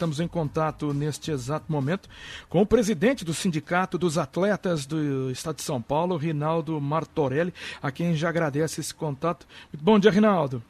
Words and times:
Estamos 0.00 0.18
em 0.18 0.26
contato 0.26 0.94
neste 0.94 1.30
exato 1.30 1.70
momento 1.70 2.08
com 2.48 2.62
o 2.62 2.64
presidente 2.64 3.22
do 3.22 3.34
Sindicato 3.34 3.98
dos 3.98 4.16
Atletas 4.16 4.86
do 4.86 5.30
Estado 5.30 5.56
de 5.56 5.62
São 5.62 5.82
Paulo, 5.82 6.16
Rinaldo 6.16 6.80
Martorelli, 6.80 7.52
a 7.82 7.92
quem 7.92 8.16
já 8.16 8.30
agradece 8.30 8.80
esse 8.80 8.94
contato. 8.94 9.46
Muito 9.70 9.84
bom 9.84 9.98
dia, 9.98 10.10
Rinaldo. 10.10 10.62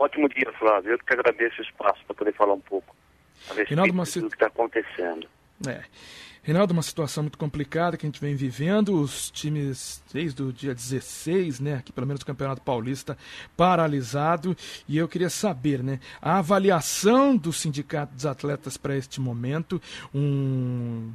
Ótimo 0.00 0.28
dia, 0.28 0.52
Flávio. 0.58 0.90
Eu 0.90 0.98
que 0.98 1.14
agradeço 1.14 1.60
o 1.60 1.62
espaço 1.62 2.04
para 2.06 2.16
poder 2.16 2.34
falar 2.34 2.54
um 2.54 2.60
pouco 2.60 2.92
a 3.44 3.54
respeito 3.54 3.68
Rinaldo, 3.68 3.92
do 3.92 4.28
que 4.30 4.34
está 4.34 4.48
acontecendo. 4.48 5.28
É. 5.64 5.84
Reinaldo, 6.46 6.72
uma 6.72 6.82
situação 6.82 7.24
muito 7.24 7.36
complicada 7.36 7.96
que 7.96 8.06
a 8.06 8.08
gente 8.08 8.20
vem 8.20 8.36
vivendo, 8.36 9.00
os 9.00 9.32
times 9.32 10.00
desde 10.12 10.44
o 10.44 10.52
dia 10.52 10.72
16, 10.72 11.58
né, 11.58 11.74
aqui 11.74 11.90
pelo 11.90 12.06
menos 12.06 12.22
o 12.22 12.26
Campeonato 12.26 12.62
Paulista, 12.62 13.18
paralisado, 13.56 14.56
e 14.86 14.96
eu 14.96 15.08
queria 15.08 15.28
saber, 15.28 15.82
né, 15.82 15.98
a 16.22 16.38
avaliação 16.38 17.36
do 17.36 17.52
Sindicato 17.52 18.14
dos 18.14 18.24
Atletas 18.24 18.76
para 18.76 18.96
este 18.96 19.20
momento, 19.20 19.82
um 20.14 21.10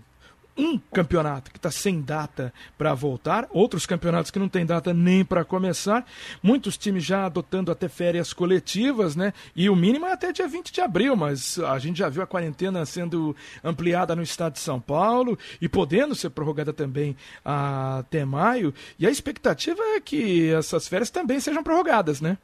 um 0.62 0.78
campeonato 0.78 1.52
que 1.52 1.58
está 1.58 1.72
sem 1.72 2.02
data 2.02 2.54
para 2.78 2.94
voltar, 2.94 3.48
outros 3.50 3.86
campeonatos 3.86 4.30
que 4.30 4.38
não 4.38 4.48
tem 4.48 4.66
data 4.66 4.94
nem 4.94 5.26
para 5.26 5.44
começar, 5.44 6.06
muitos 6.42 6.78
times 6.78 7.04
já 7.04 7.26
adotando 7.26 7.72
até 7.72 7.90
férias 7.90 8.32
coletivas, 8.32 9.16
né? 9.16 9.34
E 9.56 9.70
o 9.70 9.76
mínimo 9.76 10.06
é 10.06 10.14
até 10.14 10.32
dia 10.32 10.48
20 10.48 10.72
de 10.72 10.82
abril, 10.82 11.16
mas 11.16 11.58
a 11.60 11.80
gente 11.80 11.98
já 11.98 12.10
viu 12.10 12.22
a 12.22 12.28
quarentena 12.28 12.86
sendo 12.86 13.36
ampliada 13.64 14.16
no 14.16 14.22
estado 14.22 14.54
de 14.54 14.60
São 14.60 14.80
Paulo 14.80 15.38
e 15.60 15.68
podendo 15.68 16.14
ser 16.14 16.30
prorrogada 16.30 16.72
também 16.72 17.18
até 17.44 18.24
maio. 18.24 18.74
E 19.00 19.08
a 19.08 19.10
expectativa 19.10 19.82
é 19.96 20.00
que 20.00 20.54
essas 20.54 20.88
férias 20.88 21.10
também 21.10 21.40
sejam 21.40 21.64
prorrogadas, 21.64 22.22
né? 22.22 22.38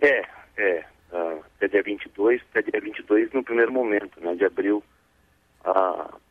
É, 0.00 0.22
é. 0.56 0.84
Uh, 1.12 1.42
até 1.56 1.68
dia 1.68 1.82
22, 1.82 2.42
até 2.50 2.62
dia 2.70 2.80
22 2.80 3.32
no 3.32 3.44
primeiro 3.44 3.72
momento, 3.72 4.20
né? 4.20 4.34
De 4.34 4.44
abril. 4.44 4.82
Uh, 5.64 6.25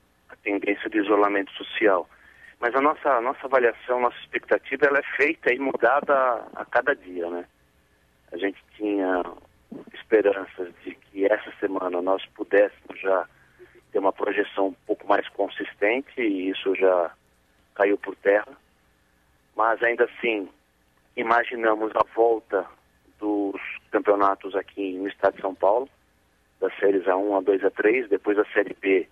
tendência 0.46 0.90
de 0.90 1.00
isolamento 1.00 1.52
social. 1.54 2.08
Mas 2.60 2.74
a 2.76 2.80
nossa, 2.80 3.10
a 3.10 3.20
nossa 3.20 3.46
avaliação, 3.46 4.00
nossa 4.00 4.18
expectativa, 4.20 4.86
ela 4.86 5.00
é 5.00 5.18
feita 5.18 5.52
e 5.52 5.60
mudada 5.60 6.14
a, 6.14 6.62
a 6.62 6.66
cada 6.66 6.96
dia, 6.96 7.30
né? 7.30 7.46
A 8.32 8.38
gente 8.38 8.64
tinha 8.78 9.24
esperanças 9.94 10.74
de 10.84 10.96
que 10.96 11.26
essa 11.26 11.52
semana 11.60 12.02
nós 12.02 12.26
pudéssemos 12.28 13.00
já 13.02 13.28
ter 13.92 14.00
uma 14.00 14.14
projeção 14.14 14.68
um 14.68 14.74
pouco 14.86 15.06
mais 15.08 15.28
consistente 15.30 16.22
e 16.22 16.50
isso 16.52 16.76
já 16.76 17.12
caiu 17.74 17.98
por 17.98 18.16
terra. 18.16 18.56
Mas 19.56 19.82
ainda 19.84 20.06
assim, 20.06 20.48
imaginamos 21.18 21.92
a 21.96 22.04
volta 22.16 22.66
dos 23.20 23.60
campeonatos 23.92 24.56
aqui 24.56 24.94
no 24.94 25.08
estado 25.08 25.36
de 25.36 25.42
São 25.42 25.56
Paulo, 25.56 25.90
das 26.60 26.74
séries 26.78 27.04
A1, 27.04 27.44
A2, 27.44 27.62
A3, 27.62 28.08
depois 28.08 28.38
a 28.38 28.46
série 28.54 28.76
B 28.80 29.08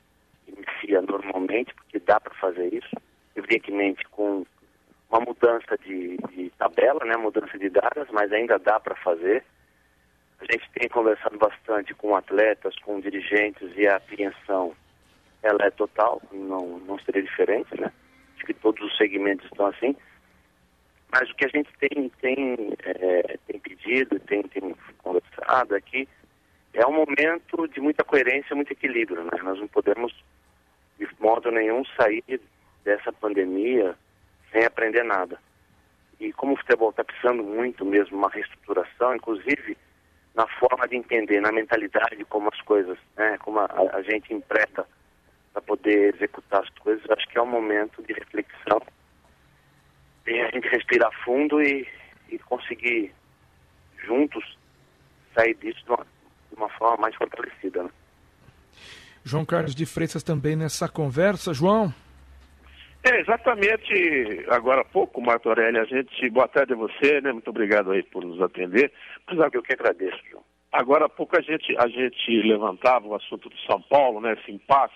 inicia 0.48 1.02
normalmente, 1.02 1.74
porque 1.74 2.00
dá 2.00 2.20
para 2.20 2.34
fazer 2.36 2.74
isso, 2.74 2.96
evidentemente 3.36 4.04
com 4.10 4.46
uma 5.10 5.20
mudança 5.20 5.78
de, 5.86 6.18
de, 6.32 6.50
tabela, 6.58 7.06
né, 7.06 7.16
mudança 7.16 7.58
de 7.58 7.70
datas, 7.70 8.08
mas 8.12 8.32
ainda 8.32 8.58
dá 8.58 8.80
para 8.80 8.96
fazer. 8.96 9.44
A 10.40 10.46
gente 10.52 10.70
tem 10.72 10.90
conversado 10.90 11.38
bastante 11.38 11.94
com 11.94 12.16
atletas, 12.16 12.76
com 12.80 13.00
dirigentes 13.00 13.72
e 13.76 13.88
a 13.88 13.98
apreensão 13.98 14.76
ela 15.44 15.66
é 15.66 15.70
total, 15.72 16.22
não, 16.32 16.80
não 16.80 16.98
seria 17.00 17.22
diferente, 17.22 17.80
né? 17.80 17.92
Acho 18.36 18.46
que 18.46 18.54
todos 18.54 18.82
os 18.82 18.98
segmentos 18.98 19.46
estão 19.46 19.68
assim. 19.68 19.96
Mas 21.12 21.30
o 21.30 21.36
que 21.36 21.46
a 21.46 21.50
gente 21.50 21.70
tem, 21.78 22.10
tem, 22.22 22.74
é, 22.84 23.38
tem 23.46 23.60
pedido, 23.60 24.20
tem, 24.22 24.42
tem 24.44 24.76
conversado 24.98 25.76
aqui, 25.76 26.08
é 26.08 26.23
um 26.88 26.94
momento 26.94 27.68
de 27.68 27.80
muita 27.80 28.04
coerência, 28.04 28.56
muito 28.56 28.72
equilíbrio. 28.72 29.24
Né? 29.24 29.32
Nós 29.44 29.60
não 29.60 29.68
podemos 29.68 30.14
de 30.98 31.08
modo 31.20 31.52
nenhum 31.52 31.84
sair 31.98 32.42
dessa 32.84 33.12
pandemia 33.12 33.96
sem 34.52 34.64
aprender 34.66 35.04
nada. 35.04 35.40
E 36.20 36.32
como 36.34 36.54
o 36.54 36.58
futebol 36.58 36.90
está 36.90 37.04
precisando 37.04 37.44
muito 37.44 37.86
mesmo 37.86 38.18
uma 38.18 38.30
reestruturação, 38.30 39.16
inclusive 39.16 39.78
na 40.34 40.48
forma 40.48 40.88
de 40.88 40.96
entender, 40.96 41.40
na 41.42 41.52
mentalidade 41.52 42.24
como 42.26 42.50
as 42.52 42.62
coisas, 42.62 42.98
né, 43.16 43.38
como 43.40 43.60
a, 43.60 43.68
a 43.94 44.02
gente 44.02 44.34
empresta 44.34 44.88
para 45.52 45.62
poder 45.62 46.16
executar 46.16 46.62
as 46.62 46.70
coisas, 46.80 47.04
acho 47.12 47.28
que 47.28 47.38
é 47.38 47.42
um 47.42 47.48
momento 47.48 48.02
de 48.02 48.14
reflexão 48.14 48.82
e 50.26 50.40
a 50.40 50.50
gente 50.50 50.68
respirar 50.70 51.12
fundo 51.24 51.62
e, 51.62 51.88
e 52.30 52.40
conseguir 52.40 53.14
juntos 53.98 54.58
sair 55.36 55.54
disso 55.56 55.84
de 55.86 55.92
uma, 55.92 56.08
de 56.54 56.60
uma 56.60 56.70
forma 56.70 56.98
mais 56.98 57.16
fortalecida. 57.16 57.84
Né? 57.84 57.90
João 59.24 59.46
Carlos 59.46 59.76
de 59.76 59.86
Freitas 59.86 60.24
também 60.24 60.56
nessa 60.56 60.88
conversa. 60.88 61.54
João? 61.54 61.94
É, 63.04 63.20
exatamente, 63.20 64.46
agora 64.50 64.80
há 64.80 64.86
pouco, 64.86 65.22
Marco 65.22 65.50
Aurélio, 65.50 65.82
a 65.82 65.86
gente, 65.86 66.30
boa 66.30 66.48
tarde 66.48 66.72
a 66.72 66.78
você, 66.78 67.20
né, 67.20 67.34
muito 67.34 67.50
obrigado 67.50 67.92
aí 67.92 68.02
por 68.02 68.24
nos 68.24 68.42
atender. 68.42 68.94
Mas, 69.28 69.54
eu 69.54 69.62
que 69.62 69.74
agradeço, 69.74 70.18
João. 70.32 70.44
Agora 70.72 71.06
há 71.06 71.10
pouco 71.10 71.38
a 71.38 71.42
gente, 71.42 71.76
a 71.78 71.88
gente 71.88 72.42
levantava 72.48 73.06
o 73.06 73.14
assunto 73.14 73.50
do 73.50 73.58
São 73.70 73.82
Paulo, 73.82 74.22
né, 74.22 74.34
esse 74.34 74.52
impasse, 74.52 74.96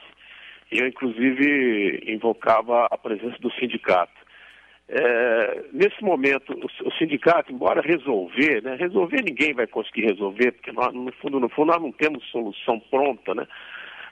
e 0.72 0.80
eu 0.80 0.88
inclusive 0.88 2.02
invocava 2.08 2.88
a 2.90 2.98
presença 2.98 3.38
do 3.40 3.52
sindicato. 3.52 4.14
É, 4.90 5.64
nesse 5.74 6.02
momento, 6.02 6.54
o, 6.54 6.88
o, 6.88 6.92
sindicato, 6.94 7.52
embora 7.52 7.82
resolver, 7.82 8.64
né, 8.64 8.76
resolver 8.76 9.22
ninguém 9.22 9.54
vai 9.54 9.68
conseguir 9.68 10.06
resolver, 10.06 10.54
porque 10.54 10.72
nós, 10.72 10.94
no 10.94 11.12
fundo, 11.14 11.40
no 11.42 11.50
fundo 11.50 11.74
nós 11.74 11.82
não 11.82 11.92
temos 11.92 12.24
solução 12.32 12.80
pronta, 12.80 13.36
né? 13.36 13.46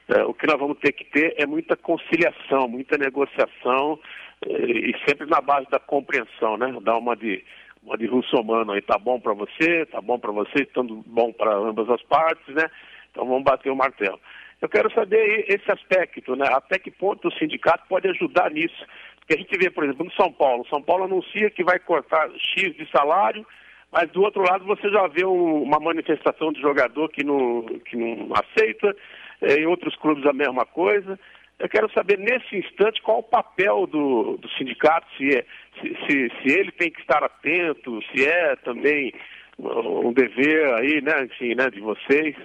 É, 0.09 0.23
o 0.23 0.33
que 0.33 0.45
nós 0.45 0.59
vamos 0.59 0.77
ter 0.79 0.91
que 0.91 1.05
ter 1.05 1.33
é 1.37 1.45
muita 1.45 1.77
conciliação, 1.77 2.67
muita 2.67 2.97
negociação 2.97 3.99
é, 4.45 4.51
e 4.51 4.93
sempre 5.07 5.25
na 5.27 5.39
base 5.39 5.67
da 5.69 5.79
compreensão, 5.79 6.57
né? 6.57 6.75
Dar 6.81 6.97
uma 6.97 7.15
de 7.15 7.43
uma 7.81 7.97
de 7.97 8.07
russomano 8.07 8.71
aí, 8.71 8.81
tá 8.81 8.97
bom 8.97 9.19
para 9.19 9.33
você, 9.33 9.85
tá 9.85 10.01
bom 10.01 10.19
para 10.19 10.31
você, 10.31 10.63
estando 10.63 11.03
bom 11.05 11.31
para 11.31 11.55
ambas 11.55 11.89
as 11.89 12.01
partes, 12.03 12.53
né? 12.53 12.69
Então 13.11 13.25
vamos 13.25 13.43
bater 13.43 13.71
o 13.71 13.75
martelo. 13.75 14.19
Eu 14.61 14.67
quero 14.67 14.91
saber 14.93 15.45
esse 15.47 15.71
aspecto, 15.71 16.35
né? 16.35 16.47
Até 16.51 16.79
que 16.79 16.89
ponto 16.89 17.27
o 17.27 17.33
sindicato 17.33 17.85
pode 17.87 18.07
ajudar 18.09 18.49
nisso? 18.51 18.85
Porque 19.25 19.33
a 19.33 19.37
gente 19.37 19.57
vê, 19.57 19.71
por 19.71 19.83
exemplo, 19.83 20.05
no 20.05 20.11
São 20.11 20.31
Paulo, 20.31 20.67
São 20.69 20.81
Paulo 20.81 21.05
anuncia 21.05 21.49
que 21.49 21.63
vai 21.63 21.79
cortar 21.79 22.29
X 22.37 22.75
de 22.75 22.87
salário, 22.91 23.45
mas 23.91 24.09
do 24.11 24.21
outro 24.21 24.43
lado 24.43 24.63
você 24.65 24.87
já 24.89 25.07
vê 25.07 25.25
um, 25.25 25.63
uma 25.63 25.79
manifestação 25.79 26.53
de 26.53 26.61
jogador 26.61 27.09
que 27.09 27.23
não, 27.23 27.63
que 27.85 27.97
não 27.97 28.29
aceita, 28.35 28.95
é, 29.41 29.55
em 29.55 29.65
outros 29.65 29.95
clubes 29.95 30.25
a 30.27 30.33
mesma 30.33 30.63
coisa. 30.65 31.19
Eu 31.57 31.67
quero 31.67 31.91
saber 31.91 32.19
nesse 32.19 32.55
instante 32.55 33.01
qual 33.01 33.19
o 33.19 33.23
papel 33.23 33.87
do, 33.87 34.37
do 34.37 34.49
sindicato, 34.49 35.07
se, 35.17 35.35
é, 35.35 35.45
se, 35.81 35.95
se, 36.05 36.31
se, 36.41 36.59
ele 36.59 36.71
tem 36.73 36.91
que 36.91 37.01
estar 37.01 37.23
atento, 37.23 37.99
se 38.11 38.25
é 38.25 38.55
também 38.57 39.11
um 39.57 40.13
dever 40.13 40.71
aí, 40.75 41.01
né, 41.01 41.23
enfim, 41.23 41.55
né, 41.55 41.69
de 41.71 41.79
vocês. 41.79 42.35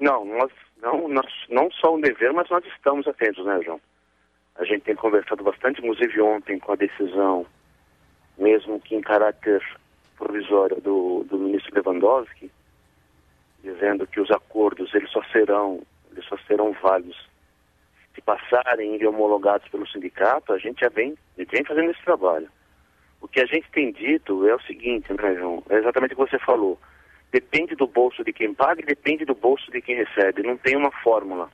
Não, 0.00 0.24
nós 0.24 0.50
não, 0.80 1.08
nós, 1.08 1.26
não 1.48 1.70
só 1.72 1.94
um 1.94 2.00
dever, 2.00 2.32
mas 2.32 2.48
nós 2.48 2.64
estamos 2.66 3.06
atentos, 3.06 3.44
né, 3.44 3.60
João? 3.64 3.80
A 4.56 4.64
gente 4.64 4.82
tem 4.82 4.94
conversado 4.94 5.42
bastante, 5.42 5.80
inclusive 5.80 6.20
ontem, 6.20 6.58
com 6.58 6.72
a 6.72 6.76
decisão, 6.76 7.46
mesmo 8.36 8.80
que 8.80 8.94
em 8.94 9.00
caráter 9.00 9.62
provisório 10.16 10.80
do, 10.80 11.24
do 11.24 11.38
ministro 11.38 11.74
Lewandowski, 11.74 12.50
dizendo 13.62 14.06
que 14.06 14.20
os 14.20 14.30
acordos 14.30 14.94
eles 14.94 15.10
só 15.10 15.22
serão 15.24 15.82
eles 16.10 16.24
só 16.26 16.36
serão 16.46 16.72
válidos 16.72 17.16
se 18.14 18.20
passarem 18.20 18.96
e 18.96 19.06
homologados 19.06 19.68
pelo 19.68 19.88
sindicato, 19.88 20.52
a 20.52 20.58
gente 20.58 20.80
já 20.80 20.88
vem, 20.88 21.16
vem 21.36 21.64
fazendo 21.64 21.90
esse 21.90 22.02
trabalho. 22.04 22.48
O 23.20 23.28
que 23.28 23.40
a 23.40 23.46
gente 23.46 23.70
tem 23.70 23.92
dito 23.92 24.46
é 24.46 24.54
o 24.54 24.62
seguinte, 24.62 25.12
né, 25.12 25.34
João? 25.36 25.62
É 25.70 25.76
exatamente 25.76 26.12
o 26.12 26.16
que 26.16 26.30
você 26.30 26.38
falou. 26.38 26.78
Depende 27.30 27.74
do 27.74 27.86
bolso 27.86 28.22
de 28.22 28.32
quem 28.32 28.52
paga 28.52 28.82
e 28.82 28.84
depende 28.84 29.24
do 29.24 29.34
bolso 29.34 29.70
de 29.70 29.80
quem 29.80 29.96
recebe. 29.96 30.42
Não 30.42 30.56
tem 30.56 30.76
uma 30.76 30.90
fórmula. 31.02 31.50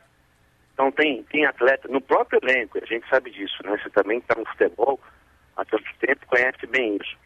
Então 0.78 0.92
tem, 0.92 1.25
tem 1.25 1.44
atleta, 1.44 1.88
no 1.88 2.00
próprio 2.00 2.38
elenco, 2.40 2.78
a 2.78 2.86
gente 2.86 3.08
sabe 3.08 3.32
disso, 3.32 3.56
né? 3.64 3.76
Você 3.82 3.90
também 3.90 4.19
está 4.19 4.36
no 4.36 4.46
futebol 4.46 5.00
há 5.56 5.64
tanto 5.64 5.84
tempo, 5.98 6.25
conhece 6.28 6.66
bem 6.69 6.96
isso 6.96 7.16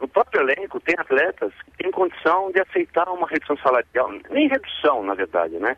no 0.00 0.06
próprio 0.06 0.42
elenco 0.42 0.80
tem 0.80 0.94
atletas 0.96 1.52
que 1.64 1.82
têm 1.82 1.90
condição 1.90 2.52
de 2.52 2.60
aceitar 2.60 3.08
uma 3.08 3.26
redução 3.26 3.56
salarial, 3.58 4.10
nem 4.30 4.48
redução, 4.48 5.02
na 5.02 5.14
verdade, 5.14 5.58
né? 5.58 5.76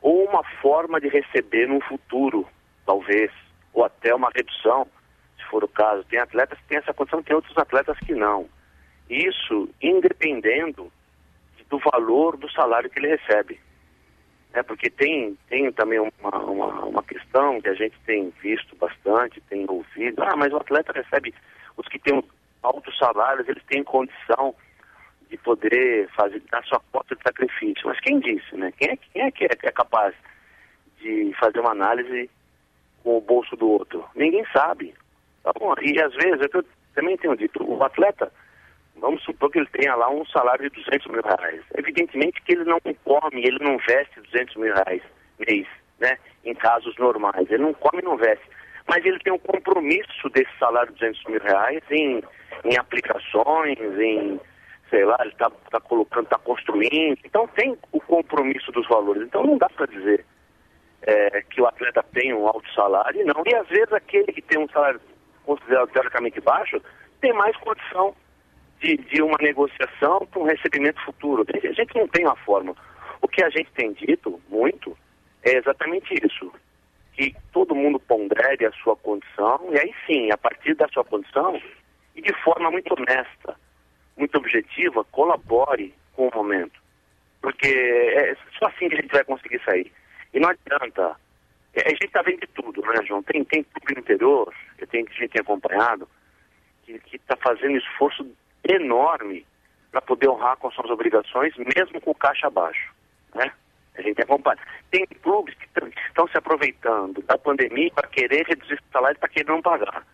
Ou 0.00 0.24
uma 0.24 0.44
forma 0.62 1.00
de 1.00 1.08
receber 1.08 1.66
no 1.66 1.80
futuro, 1.80 2.46
talvez, 2.86 3.30
ou 3.72 3.84
até 3.84 4.14
uma 4.14 4.30
redução, 4.34 4.86
se 5.36 5.44
for 5.50 5.64
o 5.64 5.68
caso. 5.68 6.04
Tem 6.04 6.20
atletas 6.20 6.58
que 6.60 6.68
têm 6.68 6.78
essa 6.78 6.94
condição, 6.94 7.22
tem 7.22 7.34
outros 7.34 7.56
atletas 7.58 7.98
que 7.98 8.14
não. 8.14 8.48
Isso 9.08 9.68
independendo 9.82 10.90
do 11.68 11.78
valor 11.78 12.36
do 12.36 12.50
salário 12.50 12.88
que 12.88 12.98
ele 12.98 13.16
recebe. 13.16 13.60
É, 14.52 14.62
porque 14.62 14.90
tem, 14.90 15.36
tem 15.48 15.70
também 15.72 16.00
uma, 16.00 16.38
uma, 16.38 16.84
uma 16.84 17.02
questão 17.02 17.60
que 17.60 17.68
a 17.68 17.74
gente 17.74 17.96
tem 18.04 18.32
visto 18.42 18.74
bastante, 18.76 19.40
tem 19.42 19.64
ouvido. 19.68 20.22
Ah, 20.22 20.36
mas 20.36 20.52
o 20.52 20.56
atleta 20.56 20.92
recebe, 20.92 21.32
os 21.76 21.86
que 21.86 21.98
têm 22.00 22.22
altos 22.62 22.96
salários, 22.98 23.48
eles 23.48 23.62
têm 23.64 23.84
condição 23.84 24.54
de 25.28 25.36
poder 25.38 26.08
fazer 26.10 26.42
dar 26.50 26.64
sua 26.64 26.80
cota 26.90 27.14
de 27.14 27.22
sacrifício. 27.22 27.86
Mas 27.86 28.00
quem 28.00 28.18
disse, 28.18 28.56
né? 28.56 28.72
Quem 28.76 28.90
é, 28.90 28.96
quem 28.96 29.22
é 29.22 29.30
que 29.30 29.44
é, 29.44 29.50
é 29.62 29.72
capaz 29.72 30.14
de 31.00 31.32
fazer 31.38 31.60
uma 31.60 31.70
análise 31.70 32.28
com 33.04 33.18
o 33.18 33.20
bolso 33.20 33.54
do 33.56 33.68
outro? 33.68 34.04
Ninguém 34.16 34.44
sabe. 34.52 34.94
Tá 35.44 35.52
bom? 35.52 35.72
E 35.80 36.02
às 36.02 36.12
vezes, 36.14 36.40
eu 36.52 36.64
também 36.94 37.16
tenho 37.16 37.36
dito, 37.36 37.62
o 37.62 37.82
atleta, 37.84 38.32
vamos 38.96 39.22
supor 39.22 39.50
que 39.50 39.58
ele 39.58 39.68
tenha 39.72 39.94
lá 39.94 40.10
um 40.10 40.24
salário 40.26 40.68
de 40.70 40.82
200 40.82 41.06
mil 41.08 41.22
reais. 41.22 41.62
Evidentemente 41.76 42.40
que 42.42 42.52
ele 42.52 42.64
não 42.64 42.80
come, 43.04 43.42
ele 43.42 43.58
não 43.60 43.78
veste 43.78 44.20
200 44.20 44.56
mil 44.56 44.74
reais 44.74 45.02
mês, 45.38 45.66
né? 45.98 46.18
Em 46.44 46.54
casos 46.54 46.96
normais. 46.98 47.50
Ele 47.50 47.62
não 47.62 47.74
come 47.74 48.00
e 48.00 48.04
não 48.04 48.16
veste. 48.16 48.44
Mas 48.88 49.04
ele 49.04 49.18
tem 49.20 49.32
um 49.32 49.38
compromisso 49.38 50.28
desse 50.30 50.50
salário 50.58 50.92
de 50.92 50.98
200 50.98 51.24
mil 51.24 51.40
reais 51.40 51.82
em, 51.90 52.22
em 52.64 52.78
aplicações, 52.78 53.78
em 53.78 54.40
sei 54.90 55.04
lá, 55.04 55.16
ele 55.20 55.30
está 55.30 55.48
tá 55.70 55.80
colocando, 55.80 56.24
está 56.24 56.38
construindo. 56.38 57.18
Então 57.24 57.46
tem 57.48 57.78
o 57.92 58.00
compromisso 58.00 58.72
dos 58.72 58.86
valores. 58.88 59.22
Então 59.22 59.44
não 59.44 59.56
dá 59.56 59.68
para 59.68 59.86
dizer 59.86 60.26
é, 61.02 61.42
que 61.42 61.60
o 61.60 61.66
atleta 61.66 62.04
tem 62.12 62.34
um 62.34 62.46
alto 62.46 62.68
salário, 62.74 63.24
não. 63.24 63.42
E 63.46 63.54
às 63.54 63.68
vezes 63.68 63.92
aquele 63.92 64.32
que 64.32 64.42
tem 64.42 64.58
um 64.58 64.68
salário 64.68 65.00
considerado 65.44 65.90
teoricamente 65.90 66.40
baixo 66.40 66.82
tem 67.20 67.32
mais 67.32 67.56
condição 67.58 68.14
de, 68.80 68.96
de 68.96 69.22
uma 69.22 69.36
negociação 69.40 70.26
para 70.26 70.40
um 70.40 70.44
recebimento 70.44 71.00
futuro. 71.04 71.44
A 71.48 71.72
gente 71.72 71.94
não 71.96 72.08
tem 72.08 72.24
uma 72.24 72.36
forma. 72.36 72.74
O 73.20 73.28
que 73.28 73.42
a 73.44 73.50
gente 73.50 73.70
tem 73.72 73.92
dito 73.92 74.40
muito 74.48 74.96
é 75.42 75.56
exatamente 75.56 76.14
isso. 76.24 76.52
Que 77.12 77.34
todo 77.52 77.74
mundo 77.74 78.00
pondere 78.00 78.66
a 78.66 78.72
sua 78.72 78.96
condição 78.96 79.60
e 79.70 79.78
aí 79.78 79.94
sim, 80.06 80.30
a 80.30 80.38
partir 80.38 80.74
da 80.74 80.88
sua 80.88 81.04
condição 81.04 81.60
e 82.14 82.22
de 82.22 82.32
forma 82.42 82.70
muito 82.70 82.92
honesta 82.94 83.56
muito 84.20 84.36
objetiva, 84.36 85.02
colabore 85.04 85.94
com 86.14 86.28
o 86.28 86.34
momento. 86.34 86.78
Porque 87.40 87.66
é 87.66 88.36
só 88.58 88.66
assim 88.66 88.88
que 88.88 88.96
a 88.96 89.00
gente 89.00 89.12
vai 89.12 89.24
conseguir 89.24 89.60
sair. 89.64 89.90
E 90.34 90.38
não 90.38 90.50
adianta. 90.50 91.16
É, 91.72 91.86
a 91.86 91.88
gente 91.88 92.04
está 92.04 92.20
vendo 92.22 92.40
de 92.40 92.48
tudo, 92.48 92.82
né, 92.82 93.02
João? 93.06 93.22
Tem, 93.22 93.42
tem 93.44 93.64
no 93.90 93.98
interior, 93.98 94.52
que 94.76 94.84
a 94.84 95.00
gente 95.00 95.28
tem 95.28 95.40
acompanhado, 95.40 96.06
que 96.84 97.16
está 97.16 97.36
fazendo 97.36 97.78
esforço 97.78 98.26
enorme 98.74 99.46
para 99.90 100.00
poder 100.00 100.28
honrar 100.28 100.56
com 100.56 100.70
suas 100.70 100.90
obrigações, 100.90 101.54
mesmo 101.56 102.00
com 102.00 102.10
o 102.10 102.14
caixa 102.14 102.48
baixo. 102.48 102.92
Né? 103.34 103.50
A 103.96 104.02
gente 104.02 104.22
acompanha. 104.22 104.58
Tem 104.90 105.06
clubes 105.06 105.54
que, 105.54 105.66
estão 106.06 106.28
se 106.28 106.38
aproveitando 106.38 107.22
da 107.22 107.36
pandemia 107.36 107.90
para 107.92 108.08
querer 108.08 108.46
reduzir 108.46 108.74
o 108.74 108.92
salário 108.92 109.18
para 109.18 109.28
querer 109.28 109.48
não 109.48 109.60
pagar. 109.60 110.06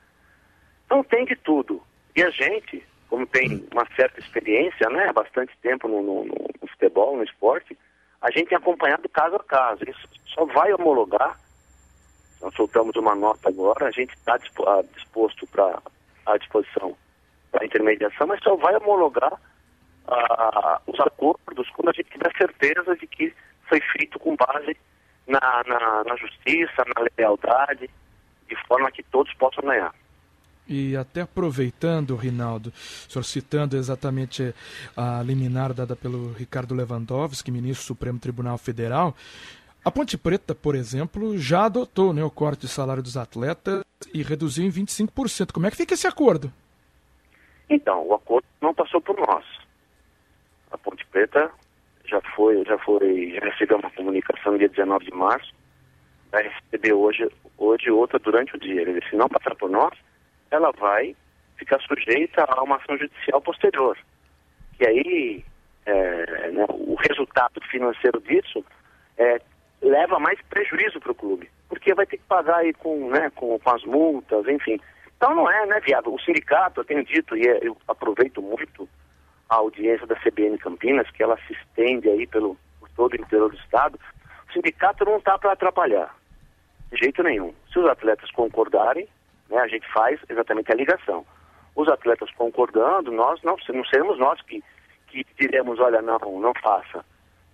Então 0.86 1.04
tem 1.04 1.24
de 1.24 1.36
tudo. 1.36 1.82
E 2.14 2.22
a 2.22 2.30
gente, 2.30 2.82
como 3.08 3.26
tem 3.26 3.66
uma 3.72 3.86
certa 3.94 4.18
experiência, 4.20 4.88
né, 4.88 5.12
bastante 5.12 5.56
tempo 5.58 5.88
no, 5.88 6.02
no, 6.02 6.24
no, 6.24 6.68
futebol, 6.68 7.16
no 7.16 7.24
esporte, 7.24 7.76
a 8.22 8.30
gente 8.30 8.48
tem 8.48 8.58
acompanhado 8.58 9.08
caso 9.08 9.36
a 9.36 9.44
caso. 9.44 9.84
Isso 9.88 10.08
só 10.26 10.44
vai 10.46 10.72
homologar. 10.72 11.38
Nós 12.40 12.54
soltamos 12.54 12.94
uma 12.96 13.14
nota 13.14 13.48
agora, 13.48 13.86
a 13.86 13.90
gente 13.90 14.14
está 14.14 14.38
disposto 14.38 15.46
para 15.46 15.80
à 16.26 16.36
disposição 16.38 16.96
para 17.56 17.64
intermediação, 17.64 18.26
mas 18.26 18.42
só 18.42 18.54
vai 18.56 18.76
homologar 18.76 19.32
ah, 20.06 20.80
os 20.86 21.00
acordos 21.00 21.68
quando 21.70 21.88
a 21.88 21.92
gente 21.92 22.10
tiver 22.10 22.30
certeza 22.36 22.94
de 22.96 23.06
que 23.06 23.34
foi 23.66 23.80
feito 23.80 24.18
com 24.18 24.36
base 24.36 24.76
na, 25.26 25.40
na, 25.66 26.04
na 26.04 26.16
justiça, 26.16 26.84
na 26.94 27.06
lealdade, 27.16 27.88
de 28.46 28.56
forma 28.68 28.92
que 28.92 29.02
todos 29.04 29.32
possam 29.34 29.64
ganhar. 29.64 29.92
E 30.68 30.96
até 30.96 31.22
aproveitando, 31.22 32.14
Rinaldo, 32.14 32.70
o 32.70 33.10
senhor 33.10 33.24
citando 33.24 33.76
exatamente 33.76 34.54
a 34.96 35.22
liminar 35.22 35.72
dada 35.72 35.96
pelo 35.96 36.32
Ricardo 36.32 36.74
Lewandowski, 36.74 37.50
ministro 37.50 37.84
do 37.84 37.86
Supremo 37.86 38.18
Tribunal 38.18 38.58
Federal, 38.58 39.14
a 39.82 39.90
Ponte 39.90 40.18
Preta, 40.18 40.54
por 40.54 40.74
exemplo, 40.74 41.38
já 41.38 41.66
adotou 41.66 42.12
né, 42.12 42.22
o 42.22 42.30
corte 42.30 42.62
de 42.62 42.68
salário 42.68 43.02
dos 43.02 43.16
atletas 43.16 43.82
e 44.12 44.22
reduziu 44.22 44.66
em 44.66 44.70
25%. 44.70 45.52
Como 45.52 45.66
é 45.66 45.70
que 45.70 45.76
fica 45.76 45.94
esse 45.94 46.06
acordo? 46.06 46.52
Então, 47.68 48.06
o 48.06 48.14
acordo 48.14 48.46
não 48.60 48.74
passou 48.74 49.00
por 49.00 49.16
nós. 49.18 49.44
A 50.70 50.78
Ponte 50.78 51.04
Preta 51.06 51.50
já 52.04 52.20
foi, 52.34 52.64
já 52.64 52.78
foi, 52.78 53.32
já 53.32 53.40
recebeu 53.40 53.78
uma 53.78 53.90
comunicação 53.90 54.52
no 54.52 54.58
dia 54.58 54.68
19 54.68 55.04
de 55.04 55.12
março, 55.12 55.52
vai 56.30 56.48
receber 56.48 56.92
hoje, 56.92 57.28
hoje 57.58 57.90
outra 57.90 58.18
durante 58.18 58.54
o 58.54 58.58
dia. 58.58 58.84
Se 59.08 59.16
não 59.16 59.28
passar 59.28 59.54
por 59.56 59.70
nós, 59.70 59.96
ela 60.50 60.70
vai 60.72 61.16
ficar 61.56 61.80
sujeita 61.80 62.44
a 62.44 62.62
uma 62.62 62.76
ação 62.76 62.96
judicial 62.96 63.40
posterior. 63.40 63.98
E 64.78 64.86
aí, 64.86 65.44
é, 65.86 66.50
né, 66.50 66.66
o 66.68 66.94
resultado 66.96 67.60
financeiro 67.70 68.20
disso 68.20 68.64
é, 69.16 69.40
leva 69.80 70.18
mais 70.18 70.40
prejuízo 70.42 71.00
para 71.00 71.12
o 71.12 71.14
clube, 71.14 71.50
porque 71.68 71.94
vai 71.94 72.06
ter 72.06 72.18
que 72.18 72.24
pagar 72.24 72.58
aí 72.58 72.72
com, 72.74 73.10
né, 73.10 73.30
com, 73.34 73.58
com 73.58 73.70
as 73.70 73.84
multas, 73.84 74.46
enfim. 74.48 74.78
Então 75.16 75.34
não 75.34 75.50
é, 75.50 75.66
né, 75.66 75.80
viável. 75.80 76.14
O 76.14 76.20
sindicato, 76.20 76.80
eu 76.80 76.84
tenho 76.84 77.04
dito, 77.04 77.36
e 77.36 77.46
é, 77.46 77.60
eu 77.62 77.76
aproveito 77.88 78.40
muito 78.42 78.88
a 79.48 79.56
audiência 79.56 80.06
da 80.06 80.16
CBN 80.16 80.58
Campinas, 80.58 81.10
que 81.10 81.22
ela 81.22 81.38
se 81.46 81.52
estende 81.52 82.08
aí 82.08 82.26
pelo, 82.26 82.56
por 82.80 82.88
todo 82.90 83.12
o 83.12 83.16
interior 83.16 83.50
do 83.50 83.56
estado, 83.56 83.98
o 84.48 84.52
sindicato 84.52 85.04
não 85.04 85.18
está 85.18 85.38
para 85.38 85.52
atrapalhar, 85.52 86.14
de 86.90 86.98
jeito 86.98 87.22
nenhum. 87.22 87.54
Se 87.72 87.78
os 87.78 87.86
atletas 87.86 88.30
concordarem, 88.32 89.08
né? 89.48 89.58
A 89.58 89.68
gente 89.68 89.86
faz 89.92 90.20
exatamente 90.28 90.70
a 90.72 90.74
ligação. 90.74 91.24
Os 91.74 91.88
atletas 91.88 92.30
concordando, 92.32 93.12
nós 93.12 93.40
não, 93.42 93.56
não 93.68 93.84
seremos 93.84 94.18
nós 94.18 94.40
que, 94.42 94.62
que 95.08 95.24
diremos, 95.38 95.78
olha, 95.78 96.00
não, 96.02 96.18
não 96.40 96.52
faça. 96.62 97.04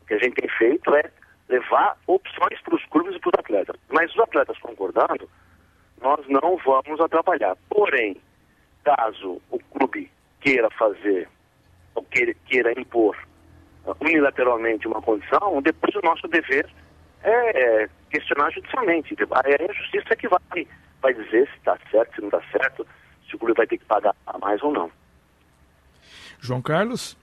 O 0.03 0.07
que 0.07 0.15
a 0.15 0.19
gente 0.19 0.35
tem 0.35 0.49
feito 0.49 0.95
é 0.95 1.11
levar 1.49 1.97
opções 2.07 2.61
para 2.63 2.75
os 2.75 2.85
clubes 2.87 3.17
e 3.17 3.21
para 3.21 3.29
os 3.29 3.39
atletas. 3.39 3.77
Mas 3.91 4.13
os 4.13 4.21
atletas 4.21 4.59
concordando, 4.59 5.29
nós 6.03 6.27
não 6.29 6.57
vamos 6.59 7.01
atrapalhar. 7.01 7.57
Porém, 7.69 8.17
caso 8.85 9.41
o 9.51 9.59
clube 9.59 10.11
queira 10.41 10.69
fazer, 10.71 11.29
ou 11.95 12.03
queira, 12.05 12.35
queira 12.47 12.79
impor 12.79 13.17
uh, 13.87 13.97
unilateralmente 14.01 14.89
uma 14.89 15.01
condição, 15.01 15.63
depois 15.63 15.95
o 15.95 16.03
nosso 16.03 16.27
dever 16.29 16.69
é 17.23 17.89
questionar 18.11 18.51
judicialmente. 18.51 19.15
É 19.45 19.71
a 19.71 19.73
justiça 19.73 20.17
que 20.17 20.29
vai 20.29 20.67
vai 21.01 21.13
dizer 21.13 21.49
se 21.49 21.57
está 21.59 21.77
certo, 21.91 22.15
se 22.15 22.21
não 22.21 22.29
está 22.29 22.43
certo, 22.53 22.87
se 23.29 23.35
o 23.35 23.39
clube 23.39 23.57
vai 23.57 23.67
ter 23.67 23.77
que 23.77 23.85
pagar 23.85 24.15
mais 24.41 24.63
ou 24.63 24.73
não. 24.73 24.91
João 26.39 26.63
Carlos? 26.63 27.17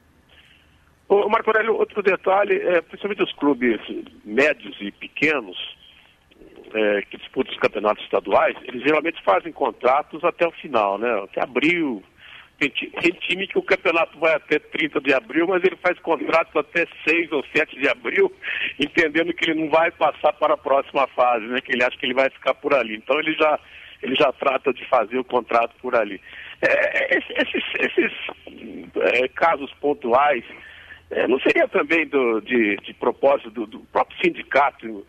Ô, 1.08 1.28
Marco 1.30 1.50
Aurélio, 1.50 1.76
outro 1.76 2.04
detalhe, 2.04 2.56
é, 2.60 2.82
principalmente 2.82 3.24
os 3.24 3.34
clubes 3.34 3.80
médios 4.24 4.78
e 4.82 4.92
pequenos 4.92 5.58
é, 6.74 7.02
que 7.04 7.18
disputam 7.18 7.54
os 7.54 7.60
campeonatos 7.60 8.04
estaduais, 8.04 8.56
eles 8.64 8.82
geralmente 8.84 9.22
fazem 9.24 9.52
contratos 9.52 10.24
até 10.24 10.48
o 10.48 10.52
final, 10.52 10.98
né? 10.98 11.10
Até 11.24 11.44
abril. 11.44 12.04
Tem, 12.58 12.70
tem 12.70 13.12
time 13.12 13.48
que 13.48 13.58
o 13.58 13.64
campeonato 13.64 14.20
vai 14.20 14.34
até 14.34 14.60
30 14.60 15.00
de 15.00 15.14
abril, 15.14 15.48
mas 15.48 15.64
ele 15.64 15.78
faz 15.78 15.98
contratos 16.00 16.54
até 16.56 16.86
6 17.08 17.32
ou 17.32 17.44
7 17.56 17.80
de 17.80 17.88
abril, 17.88 18.32
entendendo 18.80 19.34
que 19.34 19.50
ele 19.50 19.62
não 19.62 19.70
vai 19.70 19.92
passar 19.92 20.34
para 20.34 20.56
a 20.56 20.58
próxima 20.58 21.08
fase, 21.08 21.46
né? 21.46 21.62
Que 21.62 21.72
ele 21.72 21.84
acha 21.84 21.98
que 21.98 22.06
ele 22.06 22.14
vai 22.14 22.30
ficar 22.30 22.54
por 22.56 22.74
ali. 22.74 22.96
Então 22.96 23.20
ele 23.20 23.34
já 23.34 23.60
ele 24.02 24.16
já 24.16 24.32
trata 24.32 24.74
de 24.74 24.86
fazer 24.86 25.18
o 25.18 25.24
contrato 25.24 25.76
por 25.82 25.96
ali. 25.96 26.22
É, 26.62 27.18
esses, 27.18 27.64
esses 27.80 28.12
é, 28.96 29.28
casos 29.30 29.72
pontuais, 29.82 30.44
é, 31.12 31.28
não 31.28 31.40
seria 31.40 31.68
também 31.68 32.08
do, 32.08 32.40
de, 32.42 32.78
de 32.78 32.94
propósito 32.94 33.50
do, 33.50 33.66
do, 33.66 33.80
próprio 33.92 34.18
sindicato 34.24 35.06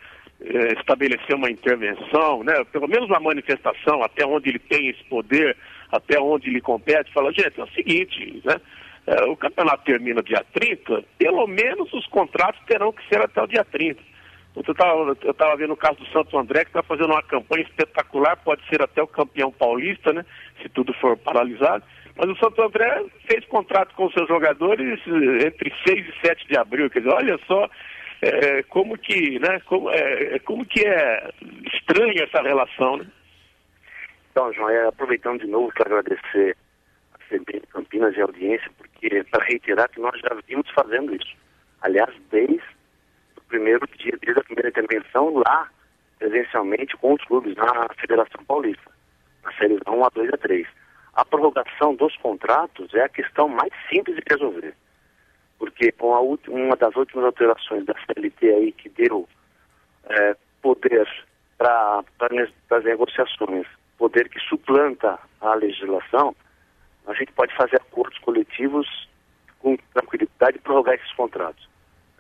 estabelecer 0.79 1.37
uma 1.37 1.51
intervenção, 1.51 2.43
né? 2.43 2.65
pelo 2.73 2.89
menos 2.89 3.09
uma 3.09 3.21
manifestação, 3.21 4.03
até 4.03 4.25
onde 4.25 4.49
ele 4.49 4.59
tem 4.59 4.89
esse 4.89 5.05
poder, 5.05 5.57
até 5.93 6.19
onde 6.19 6.49
ele 6.49 6.61
compete, 6.61 7.13
fala, 7.13 7.33
gente, 7.33 7.61
é 7.61 7.65
o 7.65 7.71
seguinte, 7.71 8.41
né? 8.45 8.61
É, 9.07 9.25
o 9.25 9.37
campeonato 9.37 9.83
termina 9.85 10.23
dia 10.23 10.45
30, 10.53 11.03
pelo 11.19 11.47
menos 11.47 11.93
os 11.93 12.07
contratos 12.07 12.61
terão 12.67 12.93
que 12.93 13.07
ser 13.09 13.21
até 13.21 13.43
o 13.43 13.47
dia 13.47 13.65
30. 13.65 14.01
Eu 14.57 15.31
estava 15.31 15.57
vendo 15.57 15.73
o 15.73 15.77
caso 15.77 15.99
do 15.99 16.07
Santo 16.09 16.37
André, 16.37 16.65
que 16.65 16.71
está 16.71 16.83
fazendo 16.83 17.13
uma 17.13 17.23
campanha 17.23 17.63
espetacular, 17.63 18.37
pode 18.37 18.67
ser 18.69 18.83
até 18.83 19.03
o 19.03 19.07
campeão 19.07 19.51
paulista, 19.53 20.13
né? 20.13 20.25
Se 20.61 20.69
tudo 20.69 20.93
for 20.95 21.17
paralisado. 21.17 21.85
Mas 22.17 22.29
o 22.29 22.37
Santo 22.37 22.61
André 22.61 23.05
fez 23.27 23.45
contrato 23.47 23.95
com 23.95 24.11
seus 24.11 24.29
jogadores 24.29 25.01
eh, 25.07 25.47
entre 25.47 25.73
6 25.87 26.07
e 26.07 26.27
7 26.27 26.49
de 26.49 26.59
abril. 26.59 26.91
Quer 26.91 27.01
dizer, 27.01 27.15
olha 27.15 27.39
só 27.47 27.71
é, 28.23 28.63
como 28.65 28.97
que, 28.99 29.39
né? 29.39 29.61
Como, 29.61 29.91
é, 29.91 30.39
como 30.41 30.65
que 30.65 30.87
é 30.87 31.31
estranha 31.75 32.25
essa 32.25 32.43
relação, 32.43 32.99
né? 32.99 33.07
Então, 34.31 34.53
João, 34.53 34.69
é, 34.71 34.87
aproveitando 34.87 35.41
de 35.41 35.47
novo 35.47 35.73
para 35.75 35.87
agradecer 35.87 36.57
a 37.15 37.19
CB 37.29 37.63
Campinas 37.71 38.17
e 38.17 38.21
a 38.21 38.25
audiência, 38.25 38.71
porque 38.79 39.25
para 39.25 39.45
reiterar 39.45 39.89
que 39.91 40.01
nós 40.01 40.19
já 40.21 40.37
vimos 40.47 40.69
fazendo 40.71 41.15
isso. 41.15 41.35
Aliás, 41.83 42.15
desde 42.31 42.63
primeiro 43.51 43.87
dia, 43.99 44.17
desde 44.23 44.41
a 44.41 44.45
primeira 44.45 44.69
intervenção 44.69 45.35
lá, 45.37 45.69
presencialmente, 46.19 46.97
com 46.97 47.15
os 47.15 47.25
clubes 47.25 47.55
na 47.57 47.89
Federação 47.99 48.43
Paulista, 48.47 48.91
na 49.43 49.53
série 49.55 49.79
1 49.87 50.05
a 50.05 50.09
2 50.09 50.33
a 50.33 50.37
3. 50.39 50.67
A 51.15 51.25
prorrogação 51.25 51.95
dos 51.97 52.17
contratos 52.19 52.95
é 52.95 53.03
a 53.03 53.09
questão 53.09 53.49
mais 53.49 53.73
simples 53.91 54.17
de 54.17 54.23
resolver. 54.31 54.75
Porque 55.61 55.93
com 55.93 56.15
a 56.15 56.21
última, 56.21 56.57
uma 56.57 56.75
das 56.75 56.97
últimas 56.97 57.27
alterações 57.27 57.85
da 57.85 57.95
CLT 58.07 58.49
aí 58.49 58.73
que 58.73 58.89
deu 58.89 59.29
é, 60.09 60.35
poder 60.63 61.07
para 61.59 62.03
as 62.71 62.83
negociações, 62.85 63.67
poder 63.99 64.31
que 64.31 64.41
suplanta 64.41 65.19
a 65.39 65.55
legislação, 65.55 66.35
a 67.07 67.13
gente 67.13 67.31
pode 67.33 67.55
fazer 67.55 67.77
acordos 67.77 68.19
coletivos 68.21 68.89
com 69.59 69.77
tranquilidade 69.93 70.57
e 70.57 70.61
prorrogar 70.61 70.95
esses 70.95 71.13
contratos. 71.13 71.69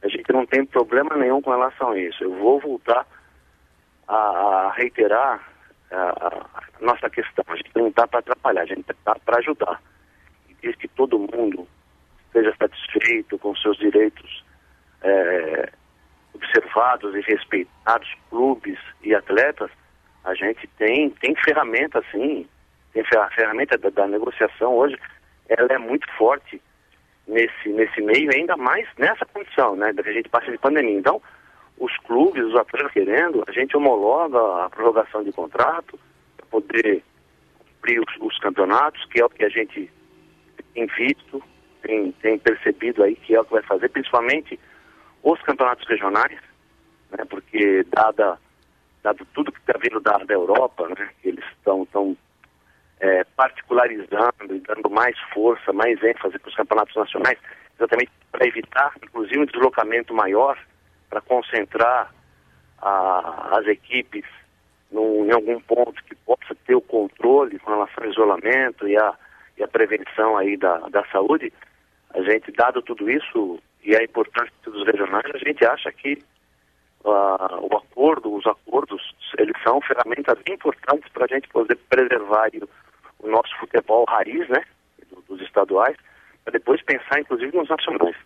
A 0.03 0.09
gente 0.09 0.31
não 0.31 0.45
tem 0.45 0.67
problema 0.67 1.17
nenhum 1.17 1.41
com 1.41 1.51
relação 1.51 1.93
a 1.93 1.99
isso. 1.99 2.23
Eu 2.23 2.35
vou 2.35 2.61
voltar 2.61 3.07
a, 4.07 4.17
a 4.17 4.73
reiterar 4.73 5.51
a, 5.91 6.27
a, 6.27 6.63
nossa 6.79 7.09
questão. 7.09 7.45
A 7.49 7.57
gente 7.57 7.71
não 7.75 7.89
está 7.89 8.07
para 8.07 8.19
atrapalhar, 8.19 8.63
a 8.63 8.67
gente 8.67 8.91
está 8.91 9.15
para 9.15 9.39
ajudar. 9.39 9.83
E 10.51 10.55
desde 10.61 10.81
que 10.81 10.89
todo 10.89 11.19
mundo 11.19 11.67
esteja 12.31 12.55
satisfeito 12.57 13.39
com 13.39 13.55
seus 13.57 13.77
direitos 13.79 14.45
é, 15.03 15.71
observados 16.35 17.15
e 17.15 17.21
respeitados, 17.21 18.09
clubes 18.29 18.79
e 19.03 19.15
atletas, 19.15 19.71
a 20.25 20.35
gente 20.35 20.67
tem, 20.79 21.11
tem 21.11 21.35
ferramenta, 21.37 22.03
sim, 22.11 22.47
tem 22.93 23.03
a 23.03 23.31
ferramenta 23.31 23.77
da, 23.79 23.91
da, 23.91 24.07
negociação 24.07 24.75
hoje, 24.75 24.97
ela 25.49 25.73
é 25.73 25.79
muito 25.79 26.07
forte 26.17 26.61
nesse, 27.27 27.69
nesse 27.69 28.01
meio, 28.01 28.31
ainda 28.35 28.57
mais 28.57 28.89
nessa 28.99 29.25
condição, 29.27 29.75
né, 29.77 29.93
da 29.93 30.03
que 30.03 30.11
a 30.11 30.13
gente 30.13 30.29
passa 30.29 30.51
de 30.51 30.59
pandemia. 30.59 30.99
Então, 30.99 31.21
os 31.79 31.97
clubes, 31.99 32.45
os 32.45 32.55
atletas 32.55 32.93
querendo, 32.93 33.43
a 33.49 33.53
gente 33.53 33.77
homologa 33.77 34.65
a 34.65 34.71
prorrogação 34.71 35.25
de 35.25 35.33
contrato 35.33 35.99
para 36.37 36.47
poder 36.47 37.03
cumprir 37.59 38.01
os, 38.01 38.17
os, 38.21 38.39
campeonatos, 38.39 39.05
que 39.07 39.21
é 39.21 39.25
o 39.25 39.31
que 39.31 39.45
a 39.45 39.49
gente 39.49 39.91
tem 40.75 40.87
visto, 40.87 41.43
tem, 41.83 42.13
tem 42.13 42.39
percebido 42.39 43.03
aí 43.03 43.17
que 43.17 43.35
é 43.35 43.41
o 43.41 43.45
que 43.45 43.53
vai 43.53 43.63
fazer, 43.63 43.89
principalmente 43.89 44.59
os 45.23 45.41
campeonatos 45.43 45.87
regionais, 45.89 46.39
né, 47.11 47.25
porque 47.29 47.85
dada, 47.85 48.39
dado 49.03 49.27
tudo 49.35 49.53
que 49.53 49.61
está 49.61 49.79
vindo 49.79 50.01
da, 50.01 50.19
da 50.19 50.35
Europa, 50.35 50.89
né, 50.89 51.11
eles 51.25 51.45
estão 51.57 51.85
tão, 51.87 52.17
é, 53.01 53.25
particularizando 53.37 54.55
e 54.55 54.61
dando 54.61 54.91
mais 54.91 55.19
força, 55.33 55.73
mais 55.73 56.03
ênfase 56.03 56.39
para 56.39 56.49
os 56.49 56.55
campeonatos 56.55 56.95
nacionais, 56.95 57.39
exatamente 57.77 58.11
para 58.31 58.47
evitar, 58.47 58.93
inclusive, 59.03 59.41
um 59.41 59.47
deslocamento 59.47 60.15
maior, 60.15 60.59
para 61.09 61.21
concentrar 61.21 62.15
a, 62.81 63.59
as 63.59 63.67
equipes 63.67 64.25
no, 64.91 65.27
em 65.27 65.33
algum 65.33 65.61
ponto 65.61 66.03
que 66.05 66.15
possa 66.15 66.55
ter 66.67 66.75
o 66.75 66.81
controle 66.81 67.59
com 67.59 67.71
relação 67.71 68.05
ao 68.05 68.11
isolamento 68.11 68.87
e 68.87 68.97
a, 68.97 69.15
e 69.61 69.63
a 69.63 69.69
prevenção 69.69 70.39
aí 70.39 70.57
da, 70.57 70.79
da 70.89 71.05
saúde, 71.13 71.53
a 72.15 72.23
gente, 72.23 72.51
dado 72.51 72.81
tudo 72.81 73.11
isso 73.11 73.61
e 73.85 73.95
a 73.95 74.03
importância 74.03 74.53
dos 74.65 74.87
regionais, 74.87 75.27
a 75.35 75.39
gente 75.39 75.65
acha 75.67 75.93
que 75.93 76.15
uh, 77.05 77.69
o 77.71 77.77
acordo, 77.77 78.35
os 78.35 78.47
acordos, 78.47 79.15
eles 79.39 79.55
são 79.63 79.81
ferramentas 79.83 80.39
importantes 80.49 81.13
para 81.13 81.27
a 81.27 81.29
gente 81.29 81.47
poder 81.49 81.77
preservar 81.91 82.49
o, 82.55 82.69
o, 83.27 83.31
nosso 83.31 83.55
futebol 83.59 84.07
raiz, 84.09 84.49
né, 84.49 84.65
dos 85.29 85.41
estaduais, 85.43 85.97
para 86.43 86.53
depois 86.53 86.83
pensar, 86.83 87.21
inclusive, 87.21 87.55
nos 87.55 87.69
nacionais. 87.69 88.17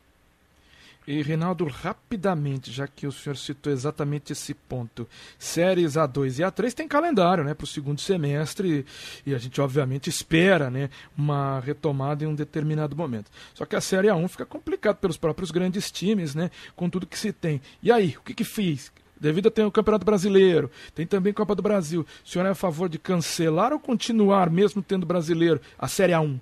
E 1.06 1.20
Reinaldo, 1.20 1.66
rapidamente, 1.66 2.73
já 2.73 2.88
que 2.88 3.06
o 3.06 3.12
senhor 3.12 3.37
citou 3.37 3.70
exatamente 3.70 4.32
esse 4.32 4.54
ponto, 4.54 5.06
séries 5.38 5.94
A2 5.94 6.38
e 6.38 6.42
A3 6.42 6.73
tem 6.73 6.88
calendário, 6.88 7.44
né, 7.44 7.52
para 7.52 7.64
o 7.64 7.66
segundo 7.66 8.00
semestre 8.00 8.87
e 9.26 9.34
a 9.34 9.38
gente 9.38 9.61
obviamente 9.61 10.08
espera, 10.08 10.70
né, 10.70 10.88
uma 11.16 11.61
retomada 11.61 12.25
em 12.25 12.26
um 12.26 12.34
determinado 12.34 12.96
momento. 12.96 13.30
Só 13.52 13.66
que 13.66 13.76
a 13.76 13.82
série 13.82 14.08
A1 14.08 14.28
fica 14.28 14.46
complicado 14.46 14.96
pelos 14.96 15.18
próprios 15.18 15.50
grandes 15.50 15.90
times, 15.90 16.34
né, 16.34 16.50
com 16.75 16.88
tudo 16.88 17.06
que 17.06 17.18
se 17.18 17.34
tem. 17.34 17.61
E 17.82 17.92
aí, 17.92 18.16
o 18.18 18.23
que 18.23 18.32
que 18.32 18.44
fiz? 18.44 18.90
Devido 19.20 19.49
a 19.49 19.50
ter 19.50 19.64
o 19.64 19.70
Campeonato 19.70 20.06
Brasileiro, 20.06 20.70
tem 20.94 21.06
também 21.06 21.34
Copa 21.34 21.54
do 21.54 21.62
Brasil. 21.62 22.06
O 22.25 22.28
senhor 22.28 22.46
é 22.46 22.50
a 22.50 22.54
favor 22.54 22.88
de 22.88 22.99
cancelar 22.99 23.75
ou 23.75 23.78
continuar, 23.78 24.49
mesmo 24.49 24.82
tendo 24.82 25.04
brasileiro, 25.04 25.61
a 25.78 25.87
Série 25.87 26.12
A1? 26.12 26.40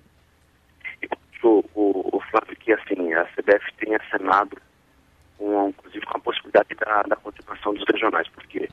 O, 1.43 1.65
o, 1.75 2.17
o 2.17 2.21
Flávio, 2.31 2.57
que 2.57 2.73
a 3.15 3.25
CBF 3.25 3.73
tem 3.79 3.95
acenado, 3.95 4.57
um, 5.39 5.69
inclusive 5.69 6.05
com 6.07 6.17
a 6.17 6.21
possibilidade 6.21 6.75
da, 6.75 7.03
da 7.03 7.17
continuação 7.17 7.75
dos 7.75 7.85
regionais, 7.87 8.29
porque, 8.29 8.69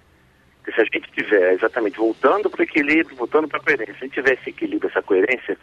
se 0.66 0.82
a 0.82 0.84
gente 0.84 1.12
tiver 1.12 1.54
exatamente 1.54 1.98
voltando 1.98 2.50
para 2.50 2.62
o 2.62 2.64
equilíbrio, 2.64 3.16
voltando 3.16 3.48
para 3.48 3.60
a 3.60 3.64
coerência, 3.64 3.94
se 3.94 4.00
a 4.00 4.06
gente 4.06 4.14
tiver 4.14 4.34
esse 4.34 4.50
equilíbrio, 4.50 4.90
essa 4.90 5.02
coerência, 5.02 5.58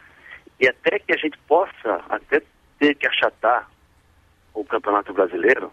e 0.58 0.68
até 0.68 0.98
que 0.98 1.12
a 1.12 1.16
gente 1.16 1.38
possa 1.46 2.04
até 2.08 2.42
ter 2.78 2.94
que 2.94 3.06
achatar 3.06 3.70
o 4.52 4.64
Campeonato 4.64 5.12
Brasileiro, 5.12 5.70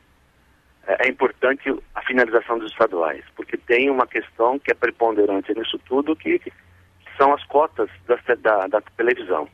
é, 0.85 1.07
é 1.07 1.09
importante 1.09 1.73
a 1.95 2.01
finalização 2.01 2.59
dos 2.59 2.71
estaduais, 2.71 3.23
porque 3.35 3.57
tem 3.57 3.89
uma 3.89 4.05
questão 4.05 4.59
que 4.59 4.71
é 4.71 4.75
preponderante 4.75 5.53
nisso 5.53 5.79
tudo, 5.85 6.15
que 6.15 6.41
são 7.17 7.33
as 7.33 7.43
cotas 7.45 7.89
da, 8.05 8.17
da, 8.35 8.67
da 8.67 8.81
televisão. 8.97 9.47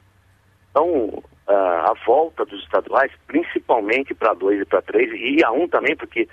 Então, 0.70 1.24
a 1.56 1.94
volta 2.06 2.46
dos 2.46 2.62
estaduais, 2.64 3.12
principalmente 3.28 4.14
para 4.14 4.34
dois 4.34 4.62
e 4.62 4.66
para 4.66 4.82
três, 4.82 5.12
e 5.14 5.44
a 5.44 5.52
um 5.52 5.68
também, 5.68 5.96
porque 5.96 6.28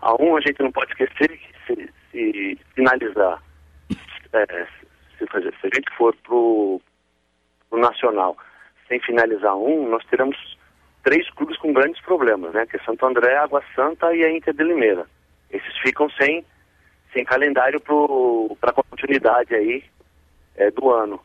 a 0.00 0.14
um 0.22 0.36
a 0.36 0.40
gente 0.40 0.62
não 0.62 0.72
pode 0.72 0.90
esquecer 0.92 1.28
que 1.28 1.54
se, 1.66 1.92
se 2.10 2.58
finalizar, 2.74 3.42
é, 4.32 4.66
se, 5.18 5.26
se, 5.26 5.66
a 5.66 5.74
gente 5.74 5.90
for 5.96 6.14
para 6.16 6.34
o 6.34 6.80
Nacional 7.72 8.36
sem 8.88 9.00
finalizar 9.00 9.56
um, 9.56 9.88
nós 9.88 10.04
teremos 10.06 10.36
três 11.02 11.28
clubes 11.30 11.56
com 11.58 11.72
grandes 11.72 12.00
problemas, 12.02 12.52
né? 12.52 12.66
Que 12.66 12.76
é 12.76 12.80
Santo 12.84 13.04
André, 13.04 13.36
Água 13.36 13.62
Santa 13.74 14.14
e 14.14 14.24
a 14.24 14.30
Inter 14.30 14.54
de 14.54 14.62
Limeira. 14.62 15.06
Esses 15.50 15.76
ficam 15.78 16.08
sem, 16.10 16.44
sem 17.12 17.24
calendário 17.24 17.80
para 17.80 18.70
a 18.70 18.82
continuidade 18.82 19.54
aí 19.54 19.84
é, 20.56 20.70
do 20.70 20.90
ano. 20.90 21.20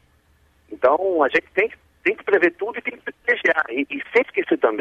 Então, 0.72 1.24
a 1.24 1.30
gente 1.30 1.48
tem 1.54 1.70
tem 2.04 2.16
que 2.16 2.24
prever 2.24 2.52
tudo 2.52 2.78
e 2.78 2.82
tem 2.82 2.98
que 2.98 3.12
privilegiar. 3.12 3.66
E, 3.70 3.86
e 3.90 4.04
sem 4.14 4.24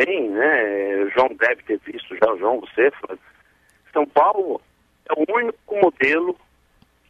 também, 0.08 0.30
né, 0.30 1.04
o 1.04 1.10
João 1.10 1.28
deve 1.38 1.62
ter 1.64 1.78
visto 1.84 2.16
já, 2.16 2.32
o 2.32 2.38
João, 2.38 2.60
você, 2.60 2.90
São 3.92 4.06
Paulo 4.06 4.60
é 5.08 5.12
o 5.12 5.34
único 5.34 5.76
modelo 5.76 6.36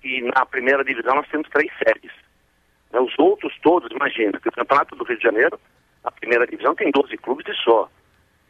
que 0.01 0.23
na 0.23 0.45
primeira 0.45 0.85
divisão 0.85 1.15
nós 1.15 1.29
temos 1.29 1.49
três 1.51 1.71
séries. 1.79 2.13
Né, 2.93 3.01
os 3.01 3.15
outros 3.19 3.57
todos, 3.63 3.91
imagina, 3.93 4.41
que 4.41 4.49
o 4.49 4.53
Campeonato 4.53 4.97
do 4.97 5.05
Rio 5.05 5.17
de 5.17 5.23
Janeiro, 5.23 5.59
a 6.03 6.11
primeira 6.11 6.47
divisão 6.47 6.75
tem 6.75 6.91
12 6.91 7.17
clubes 7.19 7.47
e 7.49 7.55
só. 7.63 7.89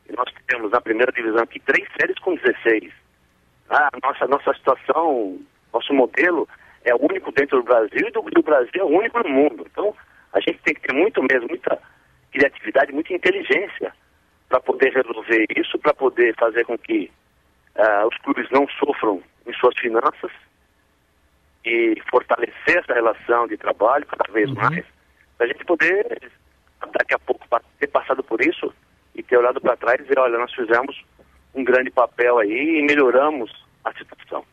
E 0.09 0.17
nós 0.17 0.33
temos 0.47 0.71
na 0.71 0.81
primeira 0.81 1.13
divisão 1.13 1.43
aqui 1.43 1.61
três 1.61 1.87
séries 1.99 2.19
com 2.19 2.35
16. 2.35 2.93
Ah, 3.69 3.91
nossa, 4.03 4.27
nossa 4.27 4.55
situação, 4.55 5.39
nosso 5.73 5.93
modelo 5.93 6.49
é 6.85 6.95
o 6.95 7.03
único 7.03 7.31
dentro 7.33 7.59
do 7.59 7.65
Brasil 7.65 8.09
e 8.09 8.11
do, 8.11 8.23
do 8.23 8.43
Brasil 8.43 8.81
é 8.81 8.85
o 8.85 8.99
único 8.99 9.23
no 9.23 9.29
mundo. 9.29 9.67
Então, 9.71 9.95
a 10.33 10.41
gente 10.41 10.59
tem 10.63 10.75
que 10.75 10.81
ter 10.81 10.95
muito 10.95 11.23
mesmo, 11.23 11.49
muita 11.49 11.79
criatividade, 12.31 12.93
muita 12.93 13.13
inteligência 13.13 13.88
poder 14.79 14.95
resolver 14.95 15.47
isso, 15.57 15.79
para 15.79 15.93
poder 15.93 16.35
fazer 16.37 16.65
com 16.65 16.79
que 16.79 17.11
uh, 17.77 18.07
os 18.07 18.17
clubes 18.19 18.49
não 18.51 18.67
sofram 18.69 19.21
em 19.47 19.53
suas 19.55 19.77
finanças 19.79 20.31
e 21.65 22.01
fortalecer 22.09 22.79
essa 22.79 22.95
relação 22.95 23.49
de 23.49 23.57
trabalho 23.57 24.07
cada 24.07 24.33
vez 24.33 24.49
uhum. 24.51 24.55
mais, 24.55 24.85
para 25.37 25.47
a 25.47 25.49
gente 25.49 25.65
poder, 25.65 26.31
daqui 26.93 27.15
a 27.15 27.19
pouco, 27.19 27.45
ter 27.81 27.89
passado 27.89 28.23
por 28.23 28.41
isso 28.41 28.73
e 29.15 29.23
ter 29.23 29.37
olhado 29.37 29.61
para 29.61 29.77
trás 29.77 30.01
e 30.01 30.05
dizer, 30.05 30.19
olha, 30.19 30.39
nós 30.39 30.55
fizemos 30.55 31.05
um 31.55 31.65
grande 31.65 31.91
papel 31.91 32.39
aí 32.39 32.79
e 32.79 32.83
melhoramos 32.83 33.51
a 33.85 33.93
situação 33.93 34.45